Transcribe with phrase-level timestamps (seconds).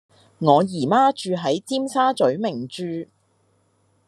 [0.39, 3.07] 我姨媽住喺尖沙嘴名鑄